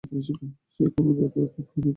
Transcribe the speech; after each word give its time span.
সে 0.73 0.83
কোন 0.93 1.07
জাতির 1.17 1.45
কৃপাভিখারী 1.45 1.77
নয়। 1.77 1.89